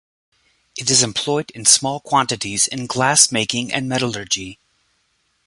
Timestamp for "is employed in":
0.89-1.63